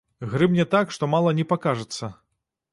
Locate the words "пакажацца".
1.53-2.13